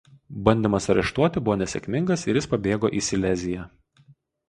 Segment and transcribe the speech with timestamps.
[0.47, 3.73] Bandymas areštuoti buvo nesėkmingas ir jis pabėgo į Sileziją.